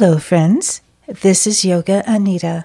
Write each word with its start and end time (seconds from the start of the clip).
Hello, 0.00 0.16
friends. 0.16 0.80
This 1.06 1.46
is 1.46 1.62
Yoga 1.62 2.02
Anita. 2.06 2.64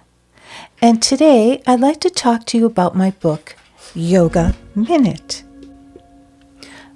And 0.82 1.04
today 1.04 1.62
I'd 1.68 1.82
like 1.82 2.00
to 2.00 2.10
talk 2.10 2.46
to 2.46 2.58
you 2.58 2.66
about 2.66 2.96
my 2.96 3.12
book, 3.12 3.58
Yoga 3.94 4.56
Minute. 4.74 5.44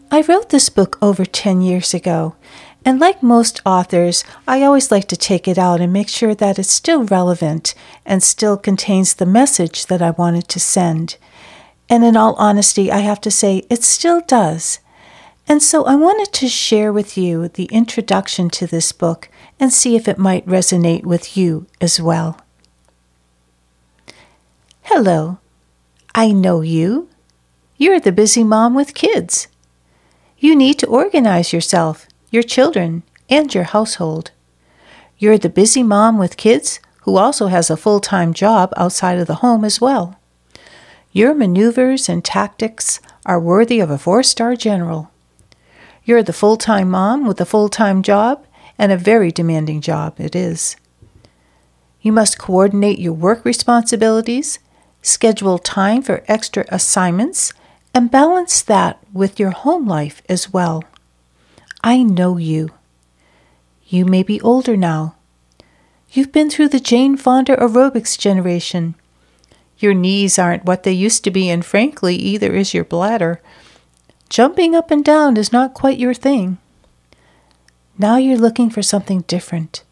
I 0.09 0.21
wrote 0.21 0.49
this 0.49 0.69
book 0.69 0.97
over 1.01 1.25
10 1.25 1.59
years 1.59 1.93
ago, 1.93 2.37
and 2.85 3.01
like 3.01 3.21
most 3.21 3.59
authors, 3.65 4.23
I 4.47 4.63
always 4.63 4.91
like 4.91 5.09
to 5.09 5.17
take 5.17 5.45
it 5.45 5.57
out 5.57 5.81
and 5.81 5.91
make 5.91 6.07
sure 6.07 6.33
that 6.35 6.57
it's 6.57 6.71
still 6.71 7.03
relevant 7.03 7.75
and 8.05 8.23
still 8.23 8.55
contains 8.55 9.15
the 9.15 9.25
message 9.25 9.87
that 9.87 10.01
I 10.01 10.11
wanted 10.11 10.47
to 10.47 10.59
send. 10.61 11.17
And 11.89 12.05
in 12.05 12.15
all 12.15 12.35
honesty, 12.35 12.89
I 12.89 12.99
have 12.99 13.19
to 13.21 13.29
say 13.29 13.65
it 13.69 13.83
still 13.83 14.21
does. 14.21 14.79
And 15.49 15.63
so 15.63 15.83
I 15.85 15.95
wanted 15.95 16.31
to 16.33 16.47
share 16.47 16.93
with 16.93 17.17
you 17.17 17.47
the 17.47 17.65
introduction 17.65 18.51
to 18.51 18.67
this 18.67 18.91
book 18.91 19.29
and 19.59 19.73
see 19.73 19.95
if 19.95 20.07
it 20.07 20.19
might 20.19 20.45
resonate 20.45 21.03
with 21.03 21.35
you 21.35 21.65
as 21.81 21.99
well. 21.99 22.39
Hello, 24.83 25.39
I 26.13 26.31
know 26.31 26.61
you. 26.61 27.09
You're 27.77 27.99
the 27.99 28.11
busy 28.11 28.43
mom 28.43 28.75
with 28.75 28.93
kids. 28.93 29.47
You 30.37 30.55
need 30.55 30.77
to 30.79 30.87
organize 30.87 31.51
yourself, 31.51 32.05
your 32.29 32.43
children, 32.43 33.01
and 33.27 33.53
your 33.53 33.63
household. 33.63 34.29
You're 35.17 35.39
the 35.39 35.49
busy 35.49 35.81
mom 35.81 36.19
with 36.19 36.37
kids 36.37 36.79
who 37.01 37.17
also 37.17 37.47
has 37.47 37.71
a 37.71 37.77
full 37.77 37.99
time 37.99 38.35
job 38.35 38.71
outside 38.77 39.17
of 39.17 39.25
the 39.25 39.41
home 39.41 39.65
as 39.65 39.81
well. 39.81 40.19
Your 41.11 41.33
maneuvers 41.33 42.07
and 42.07 42.23
tactics 42.23 42.99
are 43.25 43.39
worthy 43.39 43.79
of 43.79 43.89
a 43.89 43.97
four 43.97 44.21
star 44.21 44.55
general. 44.55 45.09
You're 46.09 46.23
the 46.23 46.33
full 46.33 46.57
time 46.57 46.89
mom 46.89 47.27
with 47.27 47.39
a 47.39 47.45
full 47.45 47.69
time 47.69 48.01
job, 48.01 48.43
and 48.79 48.91
a 48.91 48.97
very 48.97 49.31
demanding 49.31 49.79
job 49.79 50.19
it 50.19 50.35
is. 50.35 50.75
You 52.01 52.11
must 52.11 52.39
coordinate 52.39 52.97
your 52.97 53.13
work 53.13 53.45
responsibilities, 53.45 54.57
schedule 55.03 55.59
time 55.59 56.01
for 56.01 56.23
extra 56.27 56.65
assignments, 56.69 57.53
and 57.93 58.09
balance 58.09 58.63
that 58.63 58.97
with 59.13 59.39
your 59.39 59.51
home 59.51 59.87
life 59.87 60.23
as 60.27 60.51
well. 60.51 60.83
I 61.83 62.01
know 62.01 62.37
you. 62.37 62.71
You 63.85 64.03
may 64.03 64.23
be 64.23 64.41
older 64.41 64.75
now. 64.75 65.13
You've 66.11 66.31
been 66.31 66.49
through 66.49 66.69
the 66.69 66.79
Jane 66.79 67.17
Fonda 67.17 67.55
aerobics 67.57 68.17
generation. 68.17 68.95
Your 69.77 69.93
knees 69.93 70.39
aren't 70.39 70.65
what 70.65 70.81
they 70.81 70.91
used 70.91 71.23
to 71.25 71.29
be, 71.29 71.51
and 71.51 71.63
frankly, 71.63 72.15
either 72.15 72.55
is 72.55 72.73
your 72.73 72.83
bladder. 72.83 73.43
Jumping 74.29 74.75
up 74.75 74.91
and 74.91 75.03
down 75.03 75.37
is 75.37 75.51
not 75.51 75.73
quite 75.73 75.97
your 75.97 76.13
thing. 76.13 76.59
Now 77.97 78.17
you're 78.17 78.37
looking 78.37 78.69
for 78.69 78.83
something 78.83 79.21
different, 79.21 79.83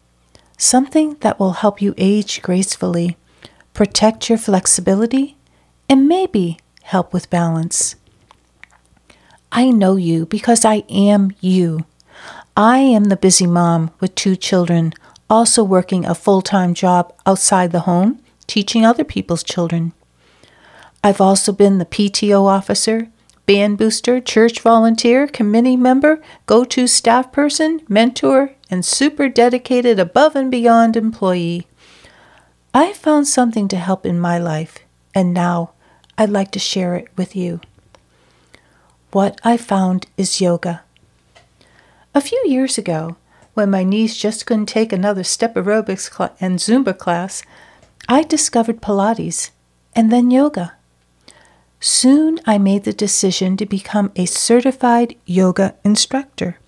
something 0.56 1.16
that 1.20 1.40
will 1.40 1.54
help 1.54 1.82
you 1.82 1.92
age 1.98 2.40
gracefully, 2.40 3.16
protect 3.74 4.28
your 4.28 4.38
flexibility, 4.38 5.36
and 5.88 6.06
maybe 6.06 6.58
help 6.82 7.12
with 7.12 7.30
balance. 7.30 7.96
I 9.50 9.70
know 9.70 9.96
you 9.96 10.24
because 10.26 10.64
I 10.64 10.84
am 10.88 11.32
you. 11.40 11.84
I 12.56 12.78
am 12.78 13.04
the 13.04 13.16
busy 13.16 13.46
mom 13.46 13.90
with 13.98 14.14
two 14.14 14.36
children, 14.36 14.92
also 15.28 15.64
working 15.64 16.04
a 16.04 16.14
full 16.14 16.42
time 16.42 16.74
job 16.74 17.12
outside 17.26 17.72
the 17.72 17.80
home, 17.80 18.20
teaching 18.46 18.84
other 18.86 19.04
people's 19.04 19.42
children. 19.42 19.92
I've 21.02 21.20
also 21.20 21.52
been 21.52 21.78
the 21.78 21.84
PTO 21.84 22.44
officer, 22.46 23.08
band 23.48 23.78
booster, 23.78 24.20
church 24.20 24.60
volunteer, 24.60 25.26
committee 25.26 25.74
member, 25.74 26.20
go 26.44 26.64
to 26.64 26.86
staff 26.86 27.32
person, 27.32 27.80
mentor, 27.88 28.52
and 28.70 28.84
super 28.84 29.26
dedicated 29.26 29.98
above 29.98 30.36
and 30.36 30.50
beyond 30.50 30.98
employee. 30.98 31.66
I 32.74 32.92
found 32.92 33.26
something 33.26 33.66
to 33.68 33.78
help 33.78 34.04
in 34.04 34.20
my 34.20 34.36
life, 34.36 34.80
and 35.14 35.32
now 35.32 35.70
I'd 36.18 36.28
like 36.28 36.50
to 36.50 36.58
share 36.58 36.94
it 36.94 37.08
with 37.16 37.34
you. 37.34 37.62
What 39.12 39.40
I 39.42 39.56
found 39.56 40.08
is 40.18 40.42
yoga. 40.42 40.82
A 42.14 42.20
few 42.20 42.44
years 42.46 42.76
ago, 42.76 43.16
when 43.54 43.70
my 43.70 43.82
knees 43.82 44.14
just 44.14 44.44
couldn't 44.44 44.66
take 44.66 44.92
another 44.92 45.24
step 45.24 45.54
aerobics 45.54 46.14
cl- 46.14 46.36
and 46.38 46.58
Zumba 46.58 46.96
class, 46.96 47.42
I 48.10 48.24
discovered 48.24 48.82
Pilates 48.82 49.52
and 49.96 50.12
then 50.12 50.30
yoga. 50.30 50.74
Soon 51.80 52.40
I 52.44 52.58
made 52.58 52.84
the 52.84 52.92
decision 52.92 53.56
to 53.56 53.66
become 53.66 54.10
a 54.16 54.26
certified 54.26 55.16
yoga 55.26 55.76
instructor. 55.84 56.58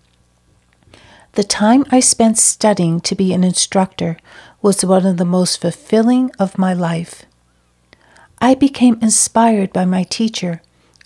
The 1.33 1.45
time 1.45 1.85
I 1.91 2.01
spent 2.01 2.39
studying 2.39 3.01
to 3.01 3.15
be 3.15 3.33
an 3.33 3.45
instructor 3.45 4.17
was 4.63 4.85
one 4.85 5.07
of 5.07 5.17
the 5.17 5.25
most 5.25 5.61
fulfilling 5.61 6.31
of 6.39 6.59
my 6.59 6.73
life. 6.75 7.25
I 8.41 8.55
became 8.55 8.99
inspired 9.03 9.73
by 9.73 9.85
my 9.85 10.05
teacher, 10.05 10.63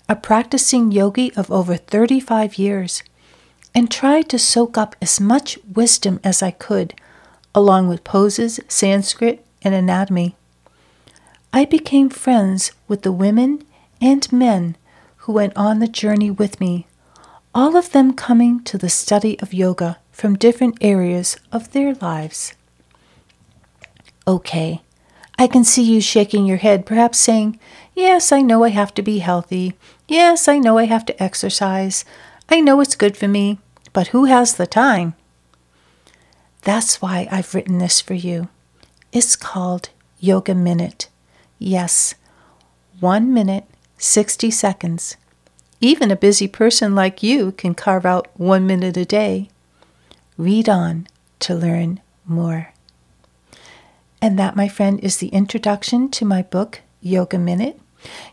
a 0.07 0.15
practicing 0.15 0.91
yogi 0.91 1.33
of 1.35 1.51
over 1.51 1.75
35 1.75 2.57
years, 2.57 3.03
and 3.73 3.89
tried 3.89 4.29
to 4.29 4.39
soak 4.39 4.77
up 4.77 4.95
as 5.01 5.19
much 5.19 5.59
wisdom 5.73 6.19
as 6.23 6.41
I 6.41 6.51
could, 6.51 6.93
along 7.53 7.87
with 7.87 8.03
poses, 8.03 8.59
Sanskrit, 8.67 9.45
and 9.63 9.73
anatomy. 9.73 10.35
I 11.51 11.65
became 11.65 12.09
friends 12.09 12.71
with 12.87 13.01
the 13.01 13.11
women 13.11 13.63
and 14.05 14.31
men 14.31 14.77
who 15.17 15.33
went 15.33 15.57
on 15.57 15.79
the 15.79 15.87
journey 15.87 16.29
with 16.29 16.59
me, 16.59 16.85
all 17.55 17.75
of 17.75 17.91
them 17.91 18.13
coming 18.13 18.63
to 18.63 18.77
the 18.77 18.89
study 18.89 19.39
of 19.39 19.51
yoga 19.51 19.97
from 20.11 20.37
different 20.37 20.77
areas 20.79 21.37
of 21.51 21.71
their 21.71 21.95
lives. 21.95 22.53
Okay, 24.27 24.83
I 25.39 25.47
can 25.47 25.63
see 25.63 25.81
you 25.81 26.01
shaking 26.01 26.45
your 26.45 26.57
head, 26.57 26.85
perhaps 26.85 27.17
saying, 27.17 27.59
Yes, 27.95 28.31
I 28.31 28.41
know 28.41 28.63
I 28.63 28.69
have 28.69 28.93
to 28.93 29.01
be 29.01 29.19
healthy. 29.19 29.73
Yes, 30.07 30.47
I 30.47 30.59
know 30.59 30.77
I 30.77 30.85
have 30.85 31.05
to 31.07 31.23
exercise. 31.23 32.05
I 32.47 32.61
know 32.61 32.81
it's 32.81 32.95
good 32.95 33.17
for 33.17 33.27
me, 33.27 33.57
but 33.91 34.07
who 34.07 34.25
has 34.25 34.55
the 34.55 34.67
time? 34.67 35.15
That's 36.61 37.01
why 37.01 37.27
I've 37.31 37.55
written 37.55 37.79
this 37.79 38.01
for 38.01 38.13
you. 38.13 38.49
It's 39.11 39.35
called 39.35 39.89
Yoga 40.19 40.53
Minute. 40.53 41.09
Yes, 41.57 42.13
one 42.99 43.33
minute 43.33 43.65
60 43.97 44.51
seconds. 44.51 45.17
Even 45.81 46.11
a 46.11 46.15
busy 46.15 46.47
person 46.47 46.95
like 46.95 47.23
you 47.23 47.51
can 47.53 47.73
carve 47.73 48.05
out 48.05 48.27
one 48.35 48.65
minute 48.65 48.97
a 48.97 49.05
day. 49.05 49.49
Read 50.37 50.67
on 50.67 51.07
to 51.39 51.55
learn 51.55 52.01
more. 52.25 52.73
And 54.21 54.39
that, 54.39 54.55
my 54.55 54.67
friend, 54.67 54.99
is 55.01 55.17
the 55.17 55.27
introduction 55.27 56.09
to 56.11 56.25
my 56.25 56.41
book, 56.41 56.81
Yoga 57.01 57.37
Minute. 57.37 57.79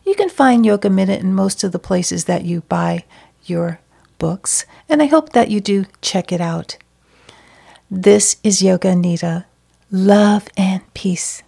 You 0.04 0.14
can 0.14 0.28
find 0.28 0.64
Yoga 0.64 0.88
Minute 0.88 1.20
in 1.20 1.34
most 1.34 1.64
of 1.64 1.72
the 1.72 1.78
places 1.78 2.24
that 2.24 2.44
you 2.44 2.62
buy 2.62 3.04
your 3.44 3.80
books, 4.18 4.64
and 4.88 5.02
I 5.02 5.06
hope 5.06 5.32
that 5.32 5.50
you 5.50 5.60
do 5.60 5.84
check 6.00 6.32
it 6.32 6.40
out. 6.40 6.76
This 7.90 8.36
is 8.42 8.62
Yoga 8.62 8.88
Anita. 8.88 9.46
Love 9.90 10.48
and 10.56 10.82
peace. 10.94 11.42